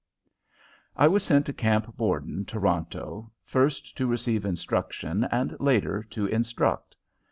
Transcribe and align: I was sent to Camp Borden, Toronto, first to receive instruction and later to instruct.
I 0.95 1.07
was 1.07 1.21
sent 1.21 1.45
to 1.45 1.53
Camp 1.53 1.95
Borden, 1.95 2.43
Toronto, 2.45 3.31
first 3.45 3.95
to 3.97 4.07
receive 4.07 4.45
instruction 4.45 5.25
and 5.25 5.55
later 5.59 6.01
to 6.09 6.25
instruct. 6.25 6.95